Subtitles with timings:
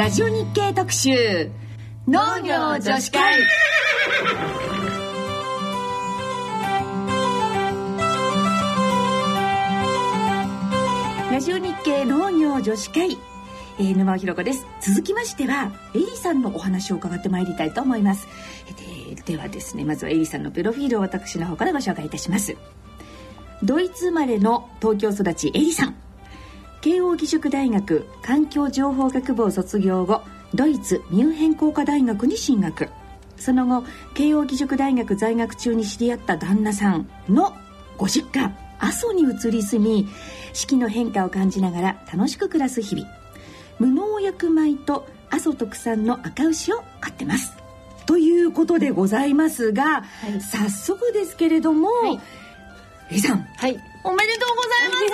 [0.00, 1.50] ラジオ日経特集。
[2.08, 3.42] 農業女子会。
[11.30, 13.18] ラジオ日経農業女子会、
[13.78, 14.66] えー、沼尾ひ子です。
[14.80, 18.26] 続きましてはエリさんのお話を伺ってまいりたいと思います。
[19.26, 22.56] でではですねまずはエリさんのプロフィールを私の方からご紹介いたします。
[23.62, 26.09] ドイツ生まれの東京育ちエリさん。
[26.80, 30.22] 慶應義塾大学環境情報学部を卒業後
[30.54, 32.88] ドイツミュンヘン工科大学に進学。
[33.36, 37.54] その後慶應義塾大学在学中に知り合った旦那さんの
[37.96, 40.08] ご実家阿蘇に移り住み
[40.52, 43.08] 四季の変化を感じながら楽しく暮らす日々。
[43.78, 47.52] 無農薬米と阿蘇特産の赤牛を飼ってます。
[48.06, 52.20] ということでございますが、はい、早速ですけれども、はい、
[53.12, 55.10] えさん、はい、おめでとうございます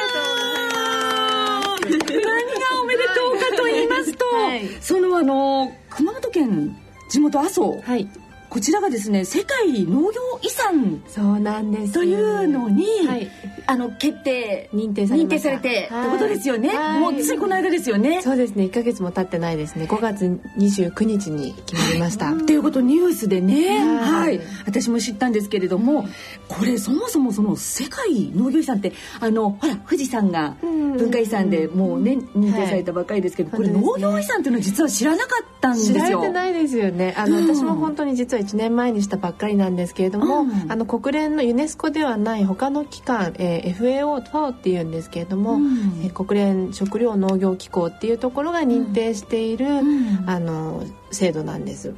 [1.86, 6.76] 何がおめでとうかと言いますと、はい、そのあの熊本県
[7.08, 8.08] 地元阿蘇、はい、
[8.56, 11.92] こちらがですね世界農業遺産そうなんです。
[11.92, 13.30] というのに、はい、
[13.66, 18.22] あの決定認定され認定されてってことですよね、もうついこの間ですよね。
[18.22, 18.64] そうですね。
[18.64, 19.84] 1か月も経ってないですね。
[19.84, 20.24] 5月
[20.56, 22.30] 29日に決まりました。
[22.30, 23.78] っていうことニュースでね。
[23.78, 24.40] はい。
[24.64, 26.08] 私も知ったんですけれども、
[26.48, 35.98] これそもそもその世界農業遺産ってあのほら富士山が文化遺産でもうね認定されたばかりですけど、これ農業遺産っていうのは実は知らなかったんですよ。
[35.98, 37.14] 知られてないですよね。
[37.18, 51.94] あの、私も本当に実は1年前にしたばっかりなんですけれども、うん、あの国連のユネスコではない他の機関、えー、FAO ファオっていうんですけれども、うん、えー、国連食糧農業機構っていうところが認定している、うん、あの制度なんです、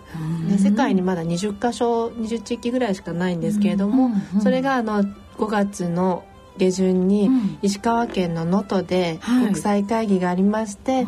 [0.48, 4.10] で世界にまだ20箇所20地域ぐらいしかないんですけれども、
[4.42, 6.24] それがあの5月の
[6.58, 7.30] 下旬に
[7.62, 11.06] 石川県の能登で国際会議がありまして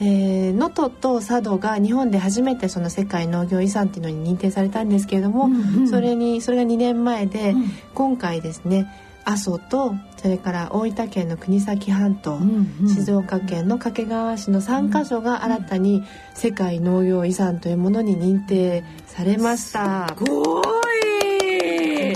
[0.00, 8.86] 能登、と佐渡が日本で初めてその世界農業遺産っていうのに認定されたんですけれども、うんうん、それにそれが2年前で、うん、今回ですね
[9.24, 16.04] 阿蘇とそれから大分県の国東半島、うんうん、静岡県の掛川市の3カ所が新たに
[16.34, 20.14] 世界農業遺産というものに認定されました。
[20.16, 21.25] すごす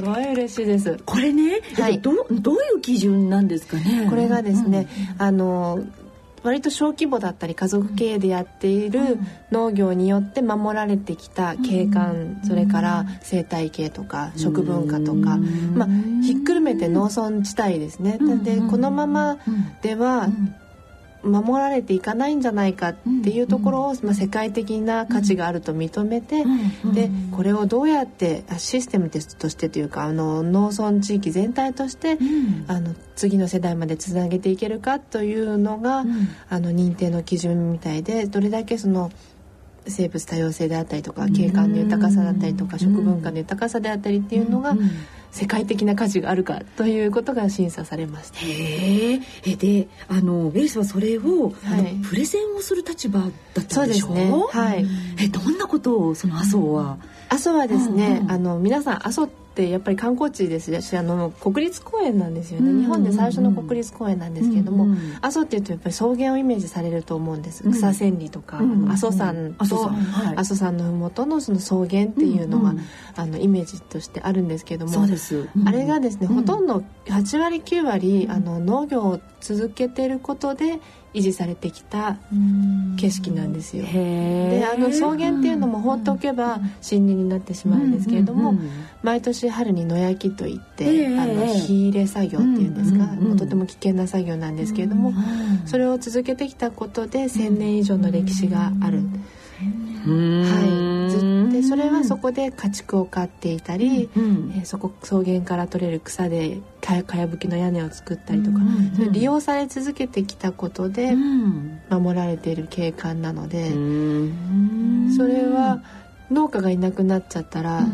[0.01, 0.99] ごい嬉しいです。
[1.05, 4.07] これね、はい、どどういう基準なんですかね？
[4.09, 5.81] これがですね、うん、あの
[6.43, 9.19] 割と小規模だったり家族経営でやっている
[9.51, 15.37] 農業によって守られてきた景観、それから生態系とか食文化とか、
[15.75, 15.89] まあ、
[16.25, 18.19] ひっくるめて農村地帯ですね。
[18.43, 19.37] でこのまま
[19.83, 20.29] では
[21.23, 26.45] 守られていかないんじゃないかっていうところを、まあ、世界的な価値があると認めて、
[26.93, 32.19] でこれをどうやってシステムとしてというかあの農村地域全体として、
[32.69, 36.05] あの次の世代までつなげていけるかというのが、
[36.49, 39.11] あの認定の基準みたいでどれだけその
[39.87, 44.77] 生物多様性であったりとか景観の豊かさだったりとか食文化の豊かさであったりっていうのが
[45.33, 48.39] 世界的な価値があるかということが審査されました。
[48.41, 49.57] へえ。
[49.57, 53.31] で、あのウェルスはそれを、はい、プレゼンをする立場だっ
[53.65, 54.07] たんでしょ？
[54.07, 54.09] う。
[54.09, 54.33] そうですね。
[54.51, 54.87] はい。
[55.21, 56.99] え、どんなことをその麻生は、
[57.29, 69.91] 阿蘇はですね、うんうん、あの皆さん阿蘇ってやっぱり観光地ですしあの国立公園なんですよね、日本で最初の国立公園なんですけれども、阿蘇っていうとやっぱり草原をイメージされると思うんです、うん、草千里とか、うん、阿蘇山と
[70.37, 72.75] 阿蘇山の麓のその草原っていうのが、
[73.17, 74.93] あのイメージとしてあるんですけども、
[75.67, 80.81] あれがですね、ほとんど8割9割あの農業を続けてることで
[81.13, 82.19] 維持されてきた
[82.97, 83.85] 景色なんですよ。
[83.85, 88.55] であの草原っていうのも放っておけば森林になってしまうんですけれども、
[89.03, 95.13] 毎年春に野焼きといってあの火入れ作業っていうんですか、もうとても危険な作業なんですけれども、
[95.67, 99.03] それを続けてきたことで1,000年以上の歴史がある。
[100.07, 111.15] はい、ずでそれはそこで家畜を飼っていたり、うん、えー、そこ草原から取れる草でかやかやぶきの屋根を作ったりとか、うん、それ利用され続けてきたことで
[111.91, 113.71] 守られている景観なので、
[115.17, 115.83] それは
[116.31, 117.87] 農家がいなくなっちゃったら、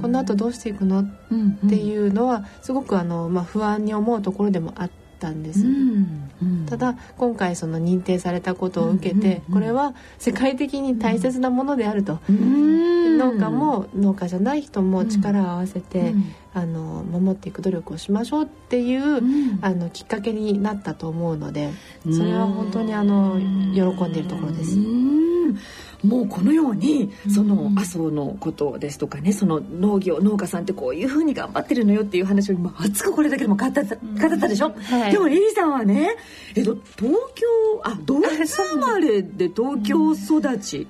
[0.00, 1.04] このあとどうしていくの、っ
[1.68, 4.99] ていうのはすごくあの、まあ、不安に思うところでもあって。
[5.20, 16.14] ったんです、うんうん、ただ今回その認定されたことを受けて、これは世界的に大切なものであると、農家も農家じゃない人も力を合わせて、
[16.54, 19.20] あの守っていく努力をしましょうっていう、
[19.60, 21.70] あのきっかけになったと思うので
[22.10, 23.38] それは本当にあの
[23.74, 24.78] 喜んでいるところです。
[26.02, 33.96] もうこのようにその麻生のことですとかねその農業農家さんってこういうふうに頑張ってるのよっていう話を今熱くこれだけでも語った語っ
[34.38, 36.16] たでしょ、はい、でもエリさんはね、
[36.54, 37.46] えっと、東京
[37.84, 40.86] あドイツ生まれで東京育ち。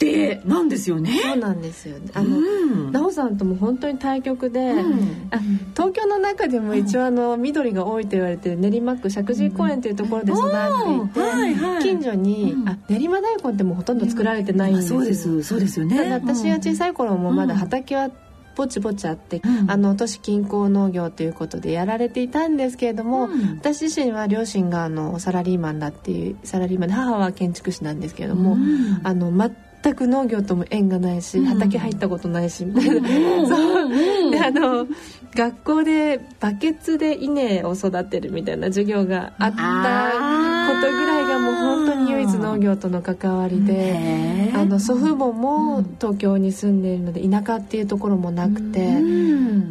[0.00, 1.20] ってなんですよね。
[1.22, 2.10] そうなんですよ、ね。
[2.14, 5.38] あの、うん、なおさんとも本当に対局で、うん、あ
[5.74, 15.42] 東京の中でも一応あの緑が多いと言われて練馬区石神井公園というところで育っていて、はいはい、近所に、あ練馬大根ってもほとんど作られてないんですそうです。
[15.42, 16.12] そうですよね。
[16.14, 18.10] 私が小さい頃もまだ畑は、
[18.56, 29.56] ぼちぼちあって、うん、あの都市近郊農業ということでやられていたんですけれども、うん、私自身は両親があのサラリーマンだっていうサラリーマンで母は建築士なんですけれども、うん、あの全
[29.94, 33.08] く農業とも縁がないし、畑入ったことないしみたいな、
[33.48, 34.30] そう。
[34.30, 34.86] であの
[35.34, 49.00] 学校でバケツで稲を育てるみたいな授業があったことぐらいがもう本当に唯一農業との関わりであの祖父母も東京に住んでいるので田舎っていうところもなくて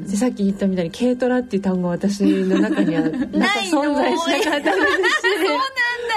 [0.10, 3.28] でさっき言ったみたいに軽トラっていう単語は私の中には なんか
[3.70, 4.78] 存在しなかったです。
[6.00, 6.09] し。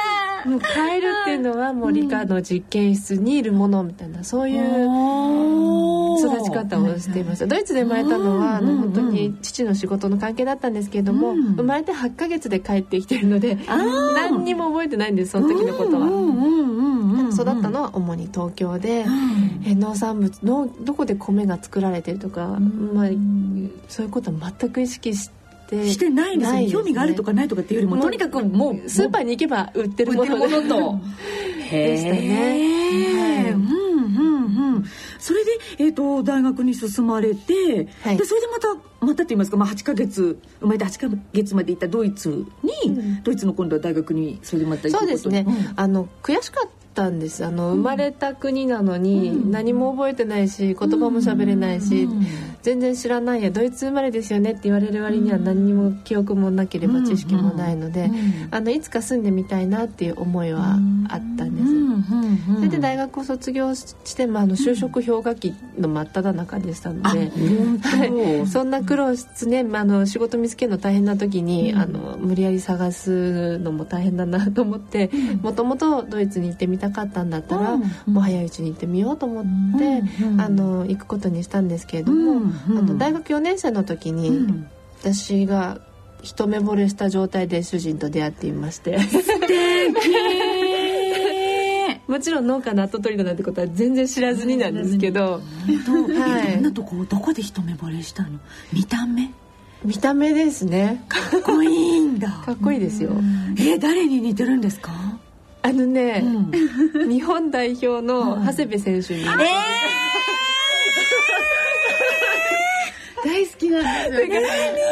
[0.47, 17.03] もうカエルっていうのはもう理科の実験室にいるものみたいなそういう育ち方をしていましたドイツで生まれたのはあの本当に父の仕事の関係だったんですけれども生まれて8ヶ月で帰ってきてるので何にも覚えてないんですその時のことは。
[17.33, 19.07] 育ったのは主に東京で、
[19.65, 23.09] え農産物のどこで米が作られてるとか、まあ、
[23.89, 25.42] そういうことは全く意識して。
[25.73, 30.37] してしてないんですよ、ね、興味があるとかないとかっていうよりもとにかくもうスーパーに行けば売ってるもの。
[30.37, 31.01] と。
[31.71, 33.43] でしたね。
[33.45, 34.85] はい、うんうんうん。
[35.19, 42.45] それで、えーと、大学に進まれて、はい、でそれでまたまたって言いますか、まあ、8か月生まれて8か月まで行ったドイツ
[42.85, 47.45] に、うん、ドイツの今度は大学にそれでまた行くそうですね、うん、あの悔しかったんです。
[47.45, 52.09] あの生まれた国なのに何も覚えてないし言葉も喋れないし、
[52.63, 58.11] 全然知らないやドイツ生まれですよねって言われる割には何にも記憶もなければ知識もないので、
[58.51, 60.79] あのいつか住んでみたいなっていう思いは
[61.09, 67.31] あったんです、それで大学を卒業して、まあ、あの就職氷河期の真っ只中でしたので、
[67.81, 75.11] はい、そんな苦労してね、まあ、あの仕事見つけるの大変な時に、あの無理やり探すのも大変だなと思って
[75.43, 77.83] もともとドイツに行ってみたかったんだったら、うん、
[78.13, 79.45] もう早いうちに行ってみようと思っ
[79.79, 84.65] て、うん、あの行くことにしたんですけれども、あの大学4年生の時に、
[85.01, 85.81] 私が
[86.23, 88.99] 一目惚れした状態で主人と出会っていまして。
[92.09, 95.95] もちろん農家の跡取りだなんてことは全然知らずになんですけど、はい、ど
[96.59, 98.39] んなとこどこで一目惚れしたの？
[98.73, 99.31] 見た目？
[99.85, 101.05] 見た目ですね。
[101.09, 102.29] かっこいいんだ。
[102.45, 103.13] かっこいいですよ。
[103.57, 104.93] えー、誰に似てるんですか？
[105.63, 106.23] あのね、
[106.93, 109.39] うん、日本代表の長谷部選手に、うん、えー、
[113.25, 114.41] 大好きなんですよ、ね、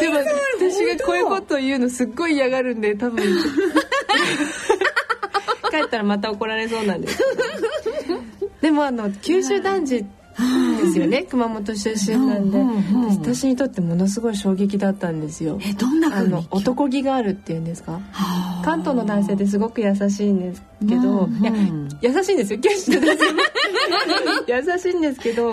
[0.01, 0.19] でも
[0.59, 3.25] 私がこういうことを言うのすっごい嫌がるんで多分。
[5.71, 7.23] 帰ったらまた怒られそうなんです。
[8.61, 10.05] でもあの九州男児
[10.81, 11.23] ですよね。
[11.29, 12.59] 熊本出身なんで、
[13.21, 15.59] 私にとってものすごい衝撃だったんですよ。
[15.63, 18.01] えどんなあの男気があるっていうんですか？
[18.65, 21.53] 関東の男性ってすごく優しいんですけど、いや
[22.13, 22.59] 優しいんですよ。
[22.61, 23.25] 九州の男性
[24.49, 25.53] 優しいんですけど、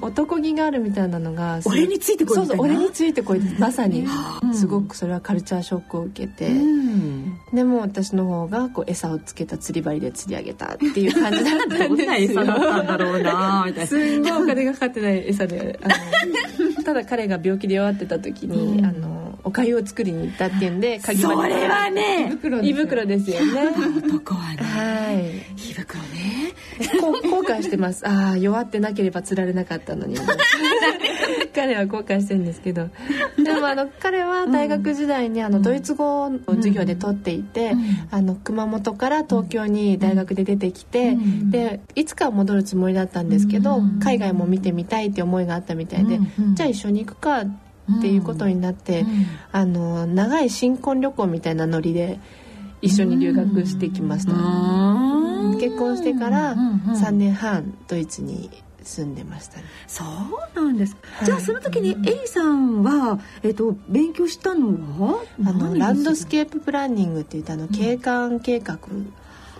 [0.00, 4.06] 男気があるみたいなのが俺についてこいそうそう俺についてこいまさに
[4.52, 6.50] すごくそれはカルチャーショックを受けて、
[7.52, 11.88] でも私の方がこう餌をつけた釣り針で釣り上げたっていう感じだったんですよ。
[11.88, 13.86] どんな餌だったんだろうなみたいな。
[13.86, 15.94] すごいお金がかかってない餌であの
[16.84, 23.74] ただ彼が病気で弱ってた時に、うん、あのお粥を作りに行ったっていうんで鍵それはね胃袋ですよね。
[23.98, 26.54] 男はね、はい、胃袋ね。
[27.30, 28.06] 後悔してます。
[28.08, 30.16] ああ弱ってなければ釣られなかったのに。
[31.54, 32.88] 彼は後悔してるんですけど。
[33.36, 46.18] でもあの彼は大学時代にあのドイツ語を授業で取っていて、うん、あの熊本から東京に大学で出てきて、うん、でいつかは戻るつもりだったんですけど、うん、海外も見てみたいって思いがあったみたいで、
[46.54, 47.63] じゃあ一緒に行くかって
[48.06, 49.04] いうことになって、
[49.52, 52.18] あの長い新婚旅行みたいなノリで
[52.82, 54.32] 一緒に留学してきました。
[55.60, 58.50] 結婚してから3年半ドイツに
[58.82, 64.68] 住んでました、ね、そうなんです、はい、じゃあその時にエリさんは、えっと、勉強したの
[65.00, 65.24] は？
[65.46, 68.78] あのランドスケーププランニングっていったの景観計画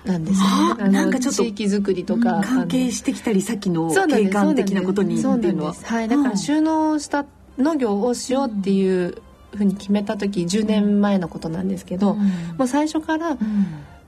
[0.05, 0.75] なんですよ。
[0.75, 0.91] ね。
[0.91, 5.73] なんかちょっと地域づくりとか関係してきたりさっきの景観的なことにっていうのは。
[5.73, 7.25] はい、だから収納した
[7.59, 9.23] 農業をしようっていう
[9.55, 13.37] ふうに決めた時10年前のことなんですけど、もう最初から、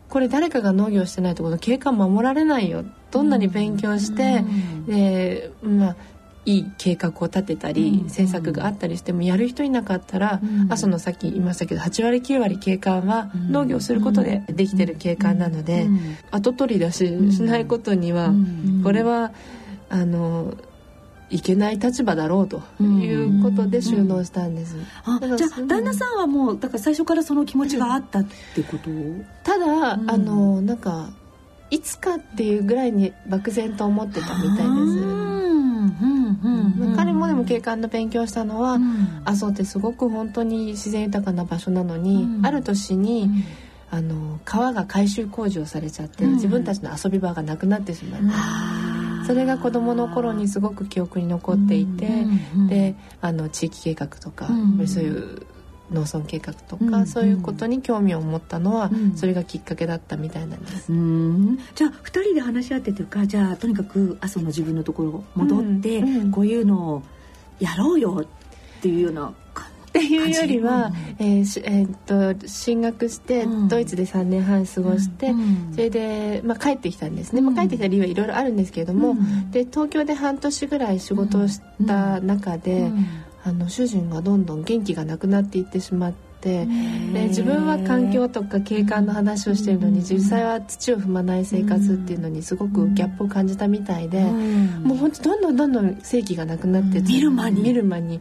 [0.08, 2.84] これ誰かが農業してないとこの景観守られないよ。
[3.10, 4.44] どんなに勉強して、
[4.86, 5.96] でまあ
[6.44, 15.88] いい計画を立てたり、政策があったりしてもやる人いなかったら、阿蘇のさっき言いましたけど8割9割景観は農業することでできてる景観なので、
[16.30, 18.32] 後取り出ししないことには、
[18.84, 19.32] これは
[19.88, 20.54] あの
[21.28, 24.76] いけない立場だろうということで収納したんです。
[25.04, 28.90] あじゃあ旦那さんはもうだから最初からその気持ちがあったってこと、
[29.42, 31.10] ただ、あのなんか
[31.70, 35.36] いつかっていうぐらいに漠然と思ってたみたいです。
[36.96, 43.30] 彼もでも景観の勉強したのは、うん、阿蘇ってすごく本当に自然豊かな場所なのに、うん、ある年に、
[43.90, 48.26] あの川が改修工事をされちゃって、自分たちの遊び場がなくなってしまって、
[49.26, 52.08] それが子どもの頃にすごく記憶に残っていて、
[52.68, 54.48] であの地域計画とか、
[54.86, 55.46] そういう
[55.90, 60.92] 農村計画とか、うんうん、そういうことに興味を持ったのは、うん、それがきっかけだったみたいなんです。
[61.74, 67.02] じゃあ2人で話し合ってというかじゃあとにかく阿蘇の自分のところ戻って、うんうん、こういうのを
[67.60, 69.32] やろうよっていうような
[69.96, 75.32] っていうよりは、えーえー、っと進学して、ドイツで3年半過ごして、
[75.72, 79.16] それで、まあ、帰ってきたんですね、まあ、帰ってきた理由はいろいろあるんですけれども、
[79.50, 82.90] で東京で半年ぐらい仕事をした中で、
[83.44, 86.25] あの主人がどんどん元気がなくなっていってしまって。
[86.40, 86.66] で
[87.28, 97.62] 自分は環境とか景観の話をしてるのに実際は土を踏まない生活っていうのにすごくギャップを感じたみたいで、もう本当どんどんどんどん正気がなくなって見る間に。
[97.62, 98.20] 見る間に。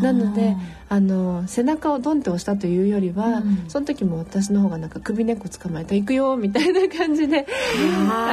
[0.00, 0.56] なので
[0.88, 8.26] あの背中をドンって押したというよりは、その時も私の方がなんか首根っこ捕まえた行くよみたいな感じで遊びに行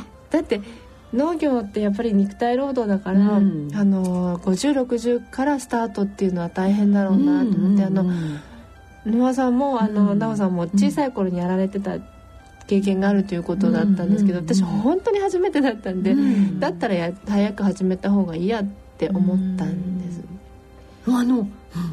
[0.00, 0.10] って。
[0.30, 0.60] だって
[1.12, 8.04] 農業ってやっぱり肉体労働だから、うん、あの5060からスタートっていうのは大変だろうなと思って、あの
[9.04, 11.98] 沼さんもあの奈緒さんも小さい頃にやられてた
[12.66, 16.14] 経験があるということだったんですけど、私本当に初めてだったんで、
[16.60, 18.64] だったらや早く始めた方がいいやっ
[18.96, 20.20] て思ったんです。
[21.08, 21.48] あの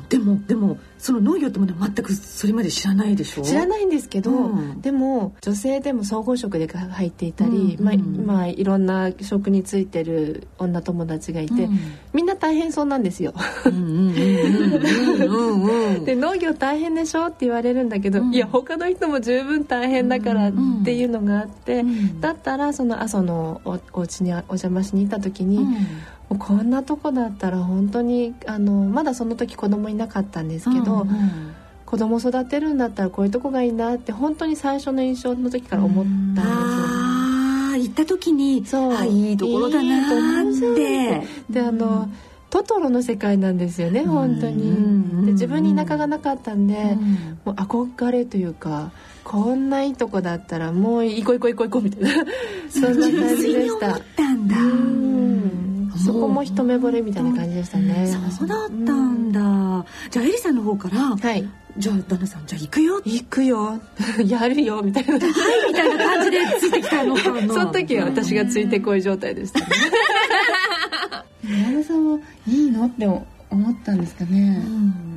[0.10, 3.44] でもでもその農業ってものは全くそれまで知らないでしょ？
[3.44, 11.80] 知らないんですけど、うん、でも女性でも総合職で入っていたり、うん、まあ、まあいろんな職についてる女友達がいて、うん、
[12.14, 13.34] みんな大変そうなんですよ。
[16.06, 20.54] で農業大変でしょって言われるんだけど、いや他の人も十分大変だからっ
[20.84, 21.86] ていうのがあって、
[22.20, 25.60] だったらその阿蘇のおお家にお邪魔しに行った時に。
[26.36, 31.56] こんなとこだったら本当にあのまだその時子供いなかったんですけど、うんうん、
[31.86, 36.54] 子供育てるんだったらこういうとこがいいなって本当に最初の印象の時から思ったんですよ。
[36.54, 41.24] あ行った時にそういいところだなと思って。
[41.50, 42.10] であの、
[42.50, 46.98] トトロの世界なんですよね本当に、で自分に田舎がなかったんで、
[47.46, 48.92] もう憧れというか
[49.24, 52.26] こんないいとこだったらもう行こう行こう行こう行こうみたいな。
[52.70, 53.96] そんな感じでした。
[53.96, 54.56] ったんだ、
[55.98, 58.08] そこも一目惚れみたいな感じでしたね。
[58.38, 59.42] そうだったんだ。
[59.42, 63.02] うん、じゃあエリさんの方から、はい、じゃあ旦那さんじゃあ行くよ。
[63.04, 63.80] 行くよ。
[64.26, 65.14] やるよみたいな。
[65.14, 65.22] はい
[65.68, 67.16] みたいな感じでついてきたの。
[67.16, 69.66] か なその時は私がついてこい状態でしたね。
[71.44, 72.86] 旦那さんもいいの？
[72.86, 75.17] って思ったんですかね、うん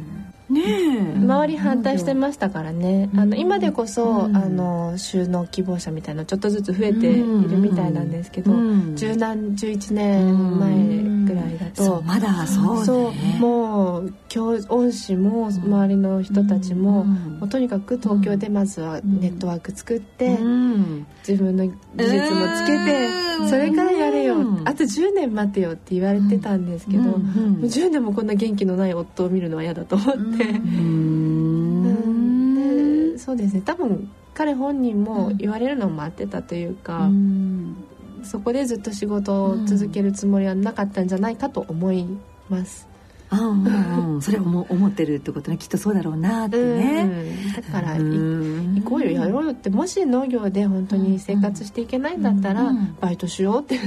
[0.51, 8.53] ね周り反対してましたからね、あの今でこそ、あの収納希望者みたいなちょっとずつ増えているみたいなんですけど、
[8.95, 20.31] 十何11年前ぐらいだと、まだそう、ね、もう教恩師も周りの人たちも,、もうとにかく東京でまずはネットワーク作って、
[21.27, 23.09] 自分の技術もつけて、
[23.49, 27.19] それからやれよ、あと10年待てよって言われてたんですけど、もう
[27.63, 30.45] 10年もこんな元気のない夫を見るのは嫌だと思って。
[33.13, 33.63] でそうですね。
[33.65, 37.77] 多分彼本人も言われるのを待ってたというか、うん、
[38.25, 42.07] そこでずっと仕事を続けるつもりはなかったんじゃないかと思い
[42.49, 42.91] ます。
[43.33, 45.57] うんうん、それを思ってるってことね。
[45.57, 53.77] きっとそうだろうなってね、うん、だから行こうよやろうよってもし農業で本当に生活していけないんだったらバイトしようって。
[53.77, 53.81] や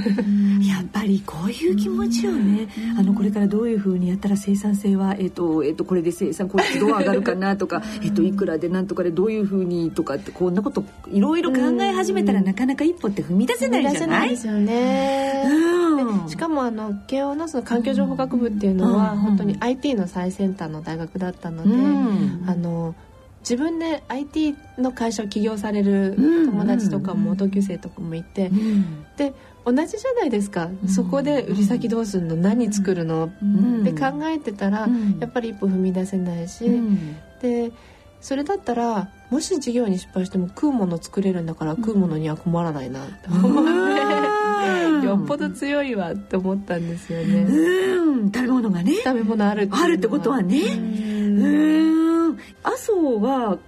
[0.82, 2.68] っぱりこういう気持ちをね。
[2.98, 10.82] あのこれからどういうふうにやったら生産性は、えーとえー、とこれで生産効率どう上がるかなとか、えー、といくらでなんとかでどういうふうにとかってこんなこと
[11.12, 14.30] いろいろ考え始めたらなかなか一歩って踏み出せないじゃない？
[14.30, 22.94] ですよね、うん、しかもあの慶応のその環境情報学部っていうのは、本当に IT の最先端の大学だったので、うん、あの
[23.40, 26.14] 自分で IT の会社を起業される
[26.46, 29.34] 友達とかも同級生とかもいて、うん、で
[29.64, 32.36] 同じじゃないですか、うん、そこで売り先どうするの？
[32.36, 34.86] 何作るの、って考えてたら、
[35.20, 36.64] やっぱり一歩踏み出せないし、
[37.40, 37.72] で
[38.20, 43.04] それだったらもし事業に失敗しても食うもの作れるんだから食うものには困らないな。
[43.04, 43.64] って思っ
[45.00, 47.42] て、よっぽど強いわって思ったんですよね。
[47.42, 48.32] うん。
[48.32, 48.94] 食べ物がね。
[49.04, 50.60] 食べ物あるあるってことはね。
[50.60, 52.38] うん。
[52.62, 53.58] 麻生は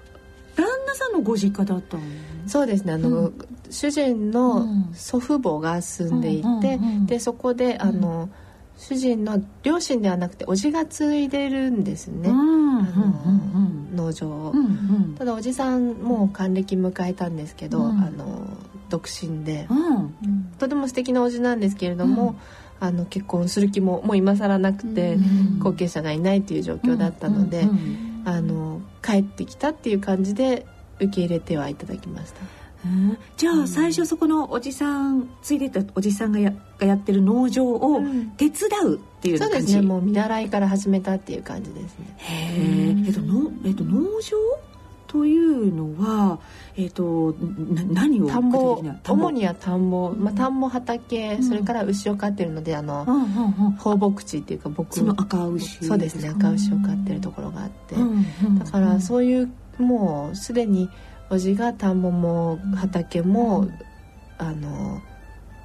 [0.54, 2.02] 旦那さんのご実家だったの
[2.46, 2.92] そうですね。
[2.92, 3.34] あの、う
[3.70, 7.06] 主人の祖父母が住んでいて、うんうんうんうん。
[7.06, 8.28] でそこであの、
[8.78, 12.30] 主人の両親ではなくておじが継いでるんですね、
[13.94, 18.00] 農場を、うんうんただおじさんもう還暦迎えたんですけど、うん。
[18.00, 18.46] あの
[18.90, 20.14] 独身で、うん。
[20.58, 22.38] とても素敵なおじなんですけれども、
[22.78, 28.22] あの結婚する気ももう今更なくて、うん後継者がいないという状況だったので、うんうん。
[28.26, 30.66] あの帰ってきたっていう感じで
[30.98, 32.40] 受け入れてはいただきました。
[32.84, 33.18] うん。
[33.36, 38.30] じゃあ最初そこのおじさんついでたおじさんがやがやってる農場をうん。
[38.36, 39.82] 手伝うっていう感じ、そうですね。
[39.82, 42.14] もう見習いから始めたっていう感じですね。
[42.18, 42.34] へ
[42.90, 44.36] え、えっとのえっと農場
[45.06, 46.38] というのは
[46.76, 48.82] えっとな何を田んぼ。
[49.06, 51.42] 主には田んぼ、まあ、田んぼ畑、ん。
[51.42, 53.72] それから牛を飼ってるのであの、うんうんうん。
[53.72, 55.84] 放牧地っていうか僕その赤牛。
[55.84, 56.28] そうですね。
[56.28, 58.58] 赤牛を飼ってるところがあって、うんうん。
[58.58, 60.90] だからそういうもうすでに
[61.30, 63.72] おじが田んぼも畑も、うん。
[64.38, 65.00] あの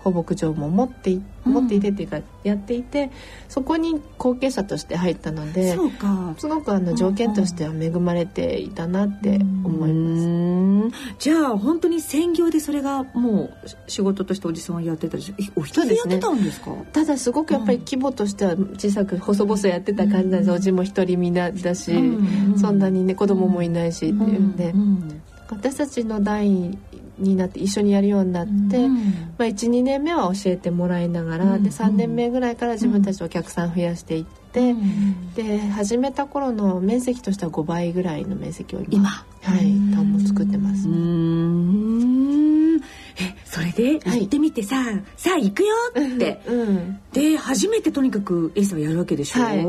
[0.04, 3.12] 放牧場も持って持っていてっていうかやっていて
[3.50, 6.34] そこに後継者として入ったのでそうか。
[6.38, 10.28] すごくあの条件としては恵まれていたなって思います。
[10.28, 10.92] うん。
[11.20, 13.52] じゃあ本当に専業でそれがもう
[13.88, 16.72] 仕事としておじさんはやってたでしお一人でやってたんですか？
[16.94, 22.58] ただすごくやっぱり規模としては小さく細々やってた感じなんです、おじも一人みんなだし、うん。
[22.60, 26.78] そんなにね子供もいないしっていうんで、うん私たちの代
[27.22, 28.96] になって一緒にやるようになって、うん。
[29.38, 31.64] まあ、12年目は教えてもらいながら、うん。
[31.64, 35.34] で3年目ぐらいから自分たちお客さん増やしていって、うん。
[35.34, 39.10] で始めた頃の面積としては5倍ぐらいの面積を今今。
[39.44, 40.88] はい田んぼ作ってます。
[40.88, 42.78] うん。
[42.78, 44.22] えそれではい。
[44.22, 44.84] 行ってみてさ、
[45.18, 46.42] さあ行くよって。
[46.48, 49.66] うん、で初めてとにかくエイさんはやるわけでしょ、はい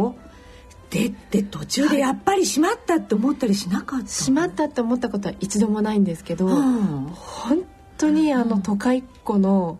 [0.92, 4.06] でで途中でやっぱりしまったって思ったりしなかった？
[4.08, 7.06] しまったって思ったことは一度もないんですけど、うん。
[7.14, 7.62] 本
[7.96, 9.78] 当にあの都会っ子の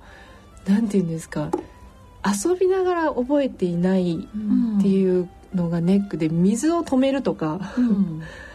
[0.66, 1.50] なんて言うんですか
[2.24, 4.16] 遊びながら覚えていない
[4.78, 8.22] っていうのがネックで水を止めるとかうん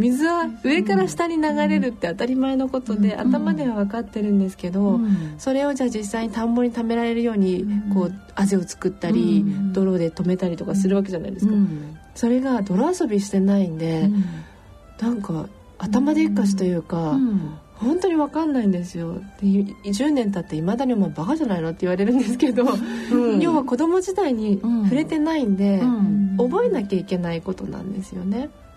[0.00, 3.20] 水は上から下に流れるって当たり前のことでうん。
[3.20, 5.34] 頭では分かってるんですけどうん。
[5.38, 9.72] それをじゃあ実際に田んぼに溜められるようにこうあぜを作ったりうん。
[9.72, 11.52] 泥で止めたりとかするわけじゃないですか。
[11.52, 11.98] うん。
[12.14, 14.10] それが泥遊びしてないんで
[15.00, 15.46] なんか
[15.78, 17.58] 頭でっかちというかうん。
[17.76, 19.14] 本当に分かんないんですよ。
[19.40, 22.66] で10年経っていまだに「お前バカじゃないの?」って言われるんですけど、
[23.10, 23.40] うん。
[23.40, 26.36] 要は子供時代に触れてないんで、うん。
[26.36, 28.38] 覚えなきゃいけないことなんですよね。
[28.38, 28.69] はあ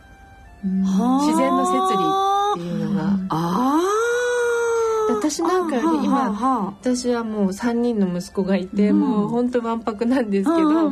[0.63, 3.03] 自然の摂理っていうのが。
[3.29, 4.03] ああ
[5.09, 6.31] 私なんかより今
[6.79, 8.99] 私はもう3人の息子がいて、うん。
[8.99, 10.89] もう本当わんぱくなんですけど、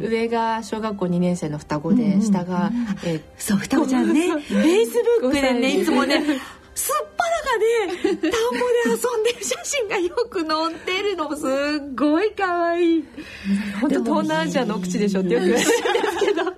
[0.00, 2.70] 上が小学校2年生の双子で、下が、
[3.04, 4.28] えそう双子ちゃんね。
[4.28, 5.58] フェイスブックでね。
[5.58, 5.84] 5歳い。
[5.84, 6.22] つもね
[6.74, 8.32] すっぱらかで田んぼで
[8.88, 11.34] 遊んでる写真がよく載ってるの。
[11.34, 13.04] すっごい可愛い。
[13.80, 16.52] 本当東南アジアの奥地でしょってよく言われるんですけど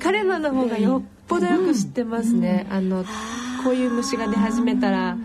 [0.00, 3.04] 彼らの方がよっぽどよく知ってますね、あの
[3.64, 5.16] こういう虫が出始めたら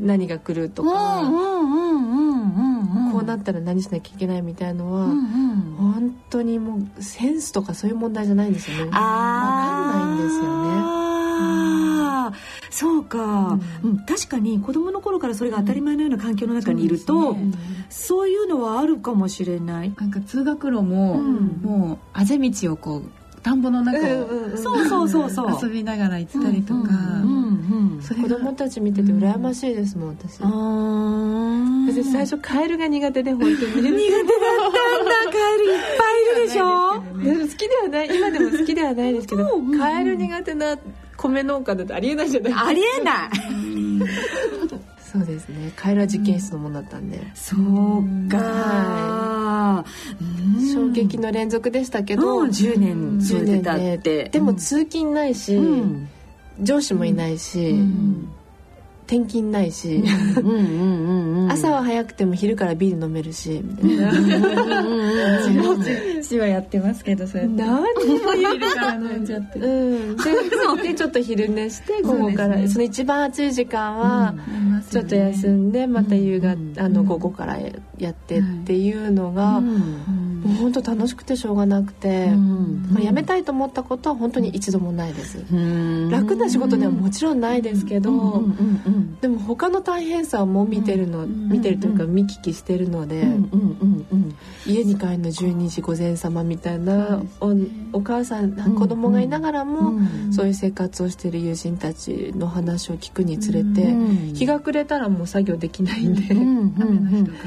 [0.00, 5.24] 何が来るとか、うんうんうんうんうんこうなったら何しなきゃいけないみたいのは、うんうん。
[5.76, 8.84] 本当にもうセンスとかそういう問題じゃないんですよね。
[8.86, 11.04] 分かんあないんですよね。
[12.70, 17.52] そうか、うん確かに子供の頃からそれが当たり前のような環境の中にいると、そうですね。
[17.88, 19.94] そういうのはあるかもしれない。
[19.96, 21.60] なんか通学路も、うん。
[21.62, 23.02] もうあぜ道をこう
[23.44, 25.58] 田んぼの中をそうそうそうそう。
[25.62, 26.80] 遊びながら行ったりとか、
[27.22, 27.44] うん
[28.00, 30.40] 子供たち見てて羨ましいですもん私、
[32.02, 33.56] 私最初カエルが苦手で本当に。
[33.56, 33.92] 苦手だったんだ。
[35.32, 36.94] カエルいっぱいいるでしょ。
[37.50, 38.16] 好きではない。
[38.16, 40.78] 今でも好きではないですけど、うんカエル苦手な
[41.16, 43.30] 米農家だとありえないじゃないありえない。
[45.00, 45.72] そうですね。
[45.76, 48.38] カエルは実験室のものだったんで、そうか、
[50.20, 50.72] うん。
[50.72, 52.48] 衝撃の連続でしたけど、うん。
[52.48, 53.98] 10年10続いてたっ年て。
[53.98, 56.08] ででも通勤ないし、うん。
[56.60, 58.33] 上司もいないし、うん
[59.06, 60.02] 転勤ないし、
[61.50, 64.12] 朝は早くても昼からビール飲めるしみたいな
[66.22, 67.56] 父はやってますけどそうやって。
[67.56, 67.82] 何？
[68.06, 69.58] にも言えるから飲んじゃって。
[69.58, 70.22] うん、で
[70.88, 72.48] でちょっと昼寝して午後から。
[72.48, 74.34] そ,、そうですねの一番暑い時間は
[74.90, 77.58] ちょっと休んんでまた夕方、午後から
[77.98, 85.38] やってっていうのが、うんもう本当楽しくてしょうがなくて、まあ、辞めたいと思ったことは本当に一度もないです、
[86.10, 88.44] 楽な仕事ではもちろんないですけど、
[89.20, 93.26] でも他の大変さも見てるの、見てるというか見聞きしてるので、
[94.66, 97.54] 家に帰るの12時午前様みたいなお
[97.92, 99.92] お母さん子供がいながらも、
[100.32, 103.94] そういう生活をしてる友人たちの話を聞くにつれて、
[104.34, 106.34] 日が暮れたらもう作業できないんで、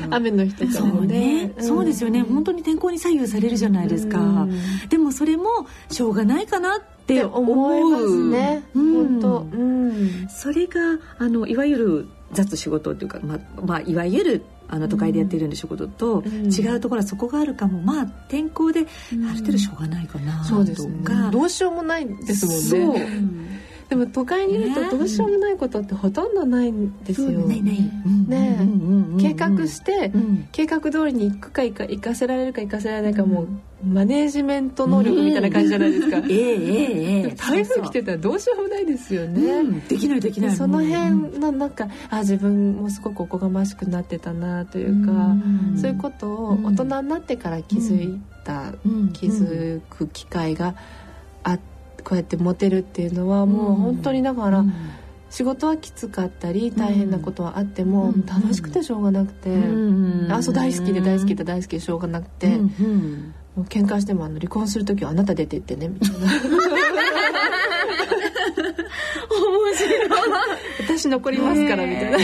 [0.10, 1.54] 雨の日とかもね。
[1.60, 2.22] そうですよね。
[2.22, 4.48] 本当に天候に左右されるじゃないですか、
[4.90, 20.94] でもそれもしょうがないかなって思いますね、本当、うん、それがあのいわゆる雑仕事というか、まあまあ、いわゆるあの都会でやっているんで仕事と違うところはそこがあるかも、まあ天候である程度しょうがないかなとか、そうですね、
[21.32, 23.48] どうしようもないですもんね。
[23.90, 27.30] でも都会にいるとどうしようもないことってほとんどないんですよ。
[27.30, 28.60] ねね
[29.20, 30.12] 計画して、
[30.52, 33.48] 計画通りに行くか行か行かせられるか行かせられないかもう
[33.86, 36.18] マネージメント能力みたいな感じじゃないですか。
[36.18, 39.64] ええええ台風来てたらどうしようもないですよね。
[39.88, 40.56] できないできない。
[40.56, 45.34] その辺のなんかあ自分もすごくおこがましくなってたなというか、
[45.80, 48.74] そういうことを大人になってから気づいた、
[49.14, 51.07] 気づく機会があって。
[52.08, 54.64] こうやって持てるっていうのはもう本当にだから、
[55.30, 59.50] 仕事はきつかったり大変なことはあっても、楽しくてしょうがなくて、
[60.30, 62.70] あそう大好きで大好きで大好きでしょうがなくて、も
[63.58, 66.18] う喧嘩してもあの離婚する時はあなた出てってねみたいな。
[69.38, 70.10] 面白い。
[70.88, 72.18] 私残りますからみたいな、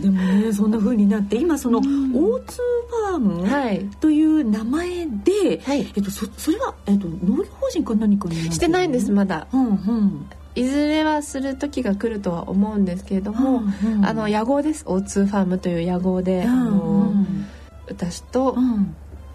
[0.00, 14.84] でもねそんな風になって今その O2 ファームという名前で、はい、えっと、そそれは、えっと、農業法人か何かにしてないんですまだ、うんうん、いずれはする時が来るとは思うんですけれども、うんうん、あの野号です。
[14.86, 17.12] O2 ファームという野号で、うんうん、あの
[17.86, 18.56] 私と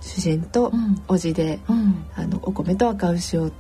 [0.02, 0.72] 主人と
[1.08, 3.52] 叔父で、うん、あのお米と赤牛を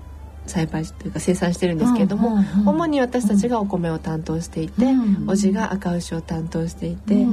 [0.45, 7.25] 栽培というか生産してるんですけれども、主に私たちがお米を担当していて、うん、おじが赤牛を担当していて、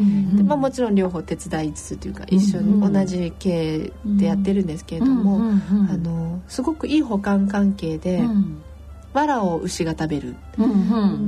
[0.45, 5.53] まあ、もちろん両方手伝いつつというか一緒に同じ経営でやってるんですけれども、
[5.91, 8.19] あのすごくいい補完関係で。
[8.19, 8.63] うん。
[9.13, 10.37] 藁を牛が食べる、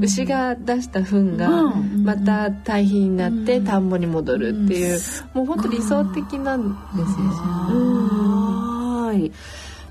[0.01, 5.01] 牛が出した糞がまた堆肥になって田んぼに戻るっていう、
[5.35, 7.27] もう本当理想的なんですよ。
[9.07, 9.33] はい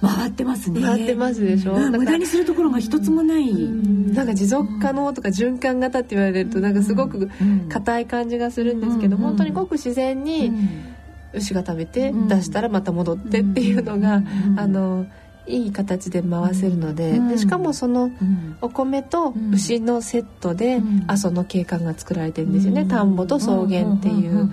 [0.01, 0.81] 回ってますね。
[0.81, 7.29] 回ってますでしょ、うん、無駄にするところが一つもない、うん、なんか持続可能とか循環型って言われるとなんかすごく
[7.69, 10.51] 硬い感じがするんですけど、うん、本当にごく自然に
[11.33, 14.21] 牛が食べて出したらまた戻ってっていうのが、
[14.57, 15.05] あの
[15.47, 18.11] いい形で回せるのででしかもその
[18.61, 22.85] お米と牛のセットで阿蘇の景観が作られてるんですよね。
[22.85, 24.49] 田んぼと草原っていう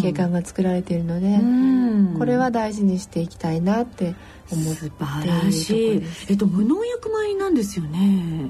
[0.00, 4.14] 景観が作られてるのでこれは大事にしていきたいなって
[4.50, 6.02] 思って素晴らしい。
[6.28, 8.46] えっと無農薬米なんですよね。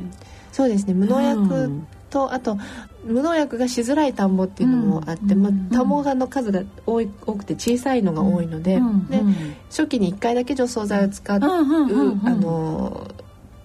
[0.52, 0.94] そうですね。
[0.94, 1.82] 無農薬
[2.14, 2.56] とあと
[3.04, 8.76] 無農薬がしづらい田んぼっていうのもあって、まあ、田んぼの数が多い多くて小さいのが多いので,、
[9.10, 9.20] で
[9.68, 13.10] 初期に1回だけ除草剤を使う、あの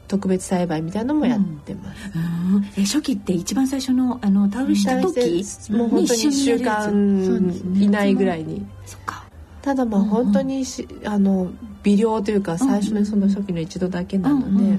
[0.08, 9.26] 特別栽培みたいなのもやってます、うん、え初期って一番最初のあのタオルした時もう本当に1週間以内ぐらいに、そっか。
[9.62, 11.52] ただまあ本当にし、あの
[11.84, 14.78] 微量というか最初のその初期の一度だけなので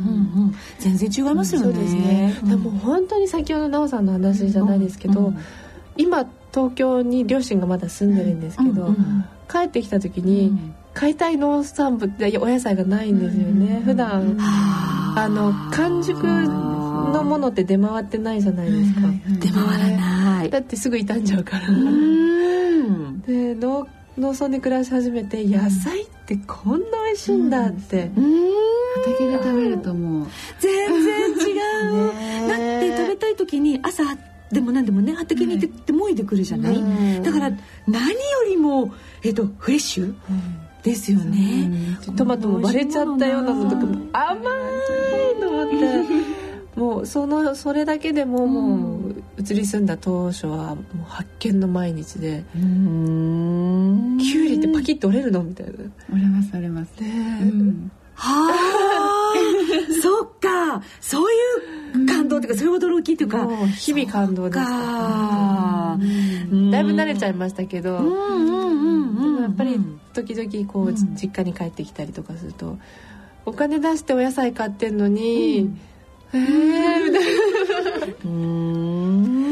[0.78, 1.66] 全然違いますよね。
[1.66, 2.36] そうですね。
[2.44, 5.32] でも本当に先ほど奈緒さんの話じゃないですけど、
[5.96, 8.94] 今東京に両親がまだ住んでるんですけど、
[9.50, 10.52] 帰ってきた時に、
[10.92, 13.82] 買いたい農産物ってお野菜がないんですよね。
[13.84, 14.36] 普段
[15.16, 19.00] あの完熟のものって出回ってないじゃないですか。
[19.40, 20.50] 出回らない。
[20.50, 21.66] だってすぐ傷んじゃうから。
[23.26, 23.86] で農
[24.18, 28.50] 農村で暮らし始めて野菜ってこんな美味しいんだって、うん、
[28.96, 30.26] 畑で食べるともう
[30.58, 31.52] 全然違
[31.88, 32.48] う。
[32.48, 34.04] だって食べたい時に朝
[34.52, 36.82] でも何でもね畑に行ってもいでくるじゃない、う
[37.20, 37.50] ん、だから
[37.86, 38.14] 何よ
[38.48, 40.14] りも、えっと、フレッシュ、うん。
[40.82, 45.76] ですよね、トマトも割れちゃったようなのとかも甘いと思って
[46.80, 55.72] もうそのそれだけでももう移り住んだ当初はもう発見の毎日できゅうりってパキッと折れるのみたいな。
[56.10, 57.02] 折れます折れます。
[57.02, 59.92] ね、うん、はあ。
[60.00, 60.82] そっか。
[61.02, 61.30] そう
[62.00, 63.46] いう感動っていうかそういう驚きっていうか。
[63.76, 65.98] 日々感動ですか。
[66.00, 67.98] だいぶ慣れちゃいましたけど。
[67.98, 69.78] でもやっぱり
[70.14, 72.78] 時々こう実家に帰ってきたりとかすると
[73.44, 75.80] お金出してお野菜買ってんのに、うん
[76.32, 78.14] えー、みたいな。
[78.24, 79.50] うん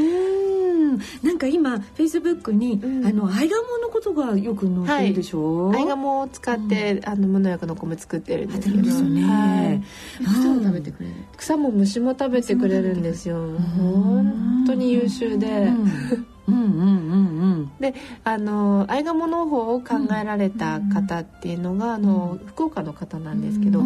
[1.23, 8.83] なんか今フェイスブックに、うん、あのアイガモのことがよく載ってるでしょ、はい、アイガモを使って、うん、あの無農薬の米作ってるんですけど。
[8.83, 11.15] ですよね、はい、草も食べてくれる。
[11.37, 13.37] 草も虫も食べてくれるんですよ。
[13.77, 17.38] 本当に優秀で、うんうんうんうん
[17.81, 17.95] で
[18.25, 23.83] あのアイガモ農法を考えられた方っていうのが、あの福岡の方なんですけど、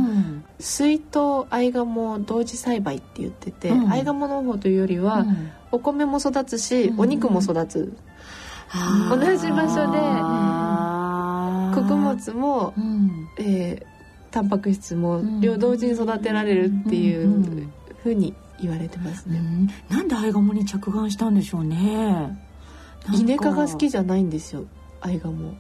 [0.59, 5.27] 水筒アイガモ同時栽培って言ってて、アイガモ農法というよりは、
[5.71, 7.97] お米も育つし、お肉も育つ、
[9.11, 9.99] 同じ場所で
[11.75, 12.75] 穀物も、
[13.39, 13.85] えー、
[14.31, 17.69] タンパク質も両同時に育てられるっていう
[18.03, 19.41] ふうに言われてますね、
[19.89, 22.42] なんでアイガモに着眼したんでしょうね
[23.13, 24.65] イネ科が好きじゃないんですよ。
[25.01, 25.55] アイガモ。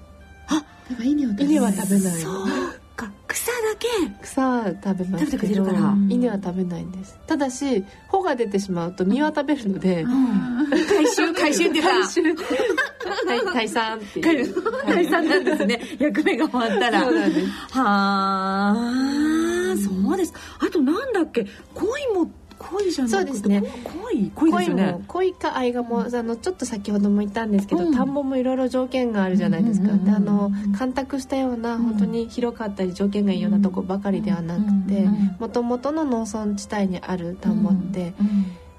[0.49, 2.21] あだから稲は稲は食べない。
[2.21, 2.47] そう
[2.95, 3.11] か。
[3.27, 3.89] 草だけ。
[4.23, 5.67] 草食べますけど。
[6.09, 7.19] 稲は食べないんです。
[7.27, 12.21] ただし穂が出てしまうと実は食べるので、うん、回収 回収って回収。
[12.23, 14.63] 退散っていう。
[14.85, 15.81] 退散なんですね。
[15.99, 17.01] 役目が終わったら。
[17.03, 17.47] そうなんです。
[17.71, 21.47] はあそうですあとなんだっけ。
[21.75, 22.31] 恋も
[22.73, 23.63] 恋じゃそうですね。
[24.11, 25.05] 恋恋ですよね。
[25.07, 35.07] 恋か愛がもあのちょっと先ほども言ったんですけど、うん、田んぼもいろいろ条件があるじゃないですか、であの干拓したような本当に広かったり条件がいいようなとこばかりではなくて
[35.39, 38.15] もともとの農村地帯にある田んぼって、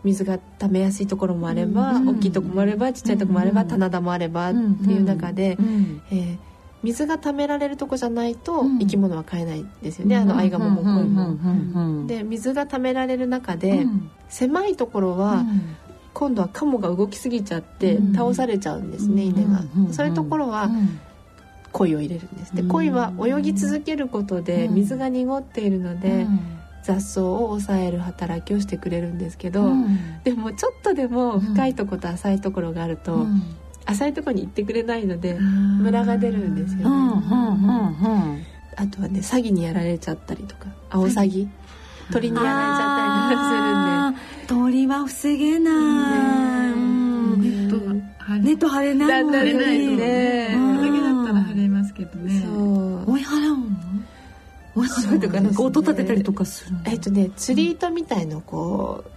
[0.03, 5.57] 水が溜めやすいところもあれば、大きいとこもあればちっちゃいとこもあれば、棚田もあればっていう中で、
[6.11, 6.37] えー
[6.83, 12.07] 水が溜められるとこじゃないと生き物は飼えないですよね、うん、あのアイガモも恋も。
[12.07, 13.85] で水が溜められる中で、
[14.29, 15.45] 狭いところは、
[16.13, 19.63] 今度はカモが動きすぎちゃって倒されちゃうんですね、稲が。
[19.91, 20.69] そういうところは、
[21.71, 26.27] 鯉を入れるんですで鯉は泳ぎ続けることで水が濁っているので、
[26.83, 29.71] 雑草を抑える働きをしてくれるんですけど、
[30.23, 33.25] でもちょっとでも深いところと浅いところがあると、
[33.85, 38.45] 浅いところに行ってくれないのでムラが出るんですよね。
[38.75, 41.47] あとはね詐欺にやられちゃったりとかアオサギ。
[42.11, 44.47] 鳥にやられちゃったりとかするんで。
[44.47, 46.73] 鳥は防げない、
[47.39, 48.93] ネット貼れ。
[48.93, 49.43] ないもんね。
[49.43, 50.49] れないね。
[50.53, 52.41] これだけだったら貼れますけどね。
[52.41, 53.11] そう。
[53.11, 53.63] 追い払うの？
[54.75, 59.11] 追い払うとかなんか音立てたりとかするえっとね釣り糸みたいのこう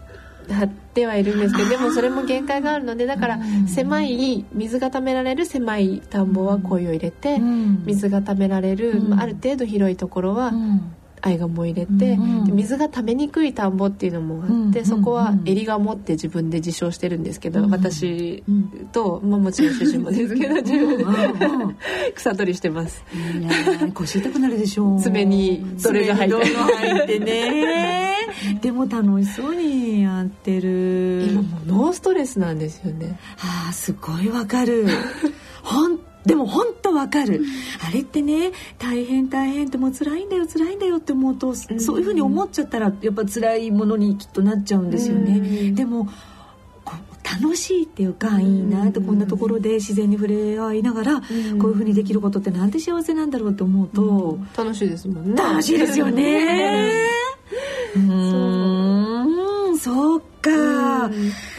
[0.48, 10.52] 張ってはいるんですけどでもそれも限界があるのでだから狭い水がためられる狭い田んぼは鯉を入れて水がためられる、ある程度広いところは
[11.26, 18.44] アイガモ入れて、うん、水が溜めにくい田んぼっていうのもあって、うん、そこは襟が持って自分で自称してるんですけど、うん、私
[18.92, 21.04] と、まあ、もちろん主人もですけど自分で
[22.14, 23.02] 草取りしてます。
[23.94, 25.00] 腰痛くなるでしょう。
[25.00, 26.36] 爪にどれが入って。
[26.36, 28.02] 入ってね。
[28.60, 31.26] でも楽しそうにやってる。
[31.30, 33.18] 今もうノーストレスなんですよね。
[33.36, 34.86] はあすごいわかる。
[35.62, 37.40] 本でも本当わかる、
[37.86, 46.08] あれってね大変大変ってもう辛いんだよ辛いんだよって思うと、そういうふうに思っちゃったらやっぱ辛いものにきっとなっちゃうんですよね、でも
[47.40, 55.36] 楽しいっていうかいいなとこんなところで自然に触れ合いながらこういうふうにできることってなんて幸せなんだろうと思うと、楽しいですもんね。
[55.36, 57.25] 楽しいですよね
[57.96, 59.78] うん。
[59.78, 61.10] そうか、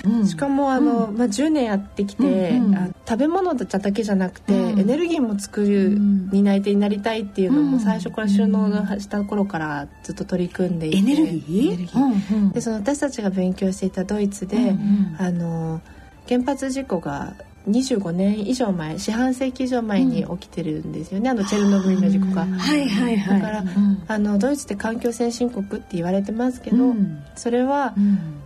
[0.03, 5.97] うん、しかもあの、うん、まあ、10年やってきて、うんうん、食べ物だけじゃなくて、エネルギーも作る
[6.31, 8.69] 担い手になりたいっていうのも最初から収納
[8.99, 10.97] した頃からずっと取り組んでいて。
[10.97, 12.51] エネルギー？
[12.53, 15.81] でその私たちが勉強していたドイツで、うんうん、あの
[16.27, 17.35] 原発事故が
[17.67, 22.45] 25年以上前四半世紀以上前に起きてるんですよね、うん、あのチェルノブイリの事故が。
[22.45, 27.93] はいはいはい、だから、うん、あのドイツって環境先進国って言われてますけど、うん、それは、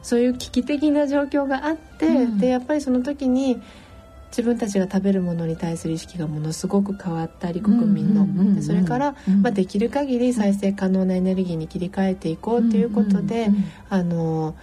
[0.02, 3.62] そういう危機的な状況があって、でやっぱりその時に
[4.32, 13.50] 自分たちが食べるものに対する意識がものすごく変わったり国民の、それから、まあ、できる限り再生可能なエネルギーに切り替えていこうということで、
[13.90, 14.56] あの。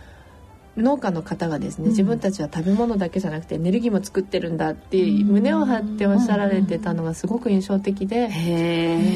[0.83, 8.29] 農家の方がですね、自分たちは食べ物だけじゃなくてエネルギーも作ってるんだって胸を張っておっしゃられてたのがすごく印象的で、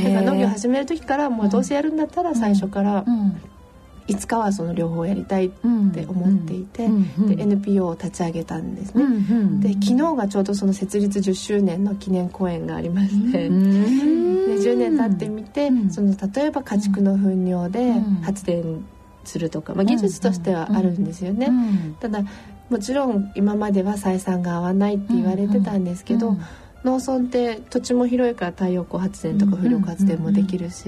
[0.04, 3.04] だから農業始める時からもうどうせやるんだったら最初から、
[4.08, 5.50] いつかはその両方やりたいっ
[5.94, 9.04] て思っていて、で NPO を立ち上げたんですね、
[9.60, 18.84] で昨日がちょうどその設立10周年の記念公演がありまして、で10年経ってみて、その例えば家畜の糞尿で発電
[19.24, 21.50] するとか、まあ、技術としてはあるんですよね、
[22.00, 22.22] ただ
[22.70, 26.36] もちろん今までは採算が合わないって言われてたんですけど、
[26.84, 30.84] 農村って土地も広いから太陽光発電とか風力発電もできるし、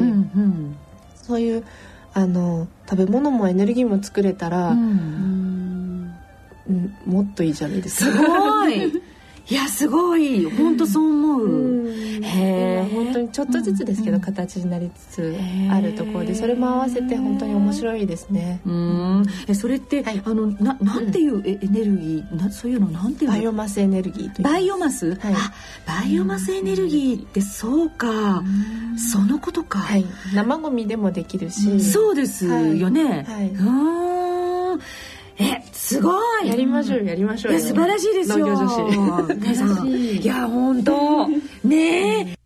[1.16, 1.64] そういう
[2.12, 6.14] あの食べ物もエネルギーも作れたら、うん、
[7.06, 8.16] もっといいじゃないですか。
[8.16, 9.02] すごい
[9.50, 10.44] いやすごい。
[10.50, 11.88] 本当そう思う、う
[12.20, 15.36] ん、へえ本当にちょっとずつですけど、形になりつつ
[15.70, 18.60] あるところでそれも合わせて本当に面白いですね。
[18.64, 19.26] うん。
[19.46, 22.36] えそれって、はい、あのななんていうエネルギー？
[22.36, 25.52] なそういうのなんていうバイオマスエネルギーバイオマス、はい、あ
[25.86, 28.42] バイオマスエネルギーってそうか。
[29.12, 31.80] そのことか、はい、生ゴミでもできるし。
[31.82, 34.80] そうですよね、はい、うん
[35.38, 36.48] えすごい。
[36.48, 38.38] やりましょうやりましょう素晴らしいですよ。
[38.38, 40.16] 農業女子。
[40.22, 41.28] いや本当。
[41.64, 42.43] ねえ